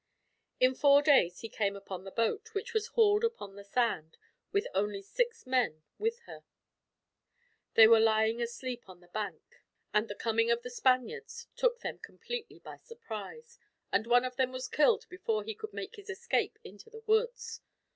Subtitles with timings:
[0.59, 4.17] In four days he came upon the boat, which was hauled upon the sand,
[4.51, 6.43] with only six men with her.
[7.75, 9.43] They were lying asleep on the bank,
[9.93, 13.59] and the coming of the Spaniards took them completely by surprise,
[13.91, 17.61] and one of them was killed before he could make his escape into the woods.